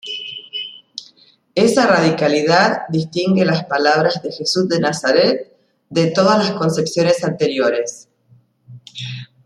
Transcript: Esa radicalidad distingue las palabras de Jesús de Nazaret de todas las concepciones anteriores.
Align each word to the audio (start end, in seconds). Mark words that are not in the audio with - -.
Esa 1.53 1.85
radicalidad 1.85 2.87
distingue 2.89 3.45
las 3.45 3.65
palabras 3.65 4.23
de 4.23 4.31
Jesús 4.31 4.67
de 4.67 4.79
Nazaret 4.79 5.55
de 5.91 6.07
todas 6.09 6.39
las 6.39 6.53
concepciones 6.57 7.23
anteriores. 7.23 8.09